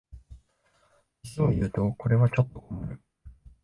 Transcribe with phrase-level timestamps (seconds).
[1.21, 2.99] 実をいうとこれはちょっと困る